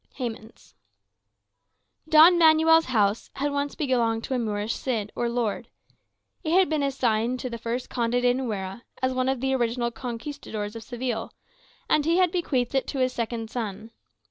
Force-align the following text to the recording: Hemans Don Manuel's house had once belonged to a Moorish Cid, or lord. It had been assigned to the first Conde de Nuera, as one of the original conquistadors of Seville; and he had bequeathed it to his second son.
Hemans 0.17 0.73
Don 2.09 2.39
Manuel's 2.39 2.85
house 2.85 3.29
had 3.35 3.51
once 3.51 3.75
belonged 3.75 4.23
to 4.23 4.33
a 4.33 4.39
Moorish 4.39 4.73
Cid, 4.73 5.11
or 5.15 5.29
lord. 5.29 5.67
It 6.43 6.53
had 6.53 6.69
been 6.71 6.81
assigned 6.81 7.39
to 7.41 7.51
the 7.51 7.59
first 7.59 7.87
Conde 7.87 8.13
de 8.13 8.33
Nuera, 8.33 8.81
as 9.03 9.13
one 9.13 9.29
of 9.29 9.41
the 9.41 9.53
original 9.53 9.91
conquistadors 9.91 10.75
of 10.75 10.81
Seville; 10.81 11.31
and 11.87 12.03
he 12.05 12.17
had 12.17 12.31
bequeathed 12.31 12.73
it 12.73 12.87
to 12.87 12.97
his 12.97 13.13
second 13.13 13.51
son. 13.51 13.91